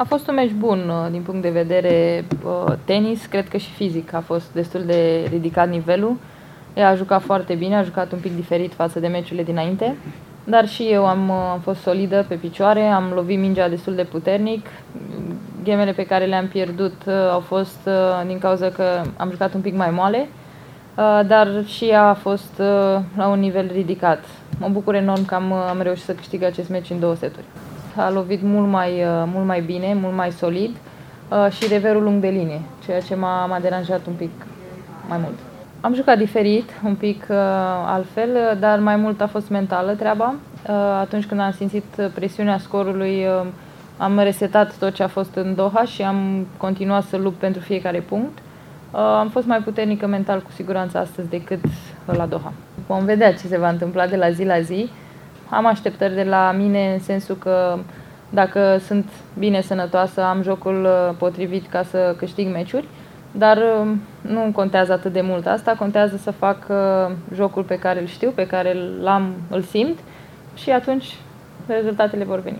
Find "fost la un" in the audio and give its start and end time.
22.14-23.38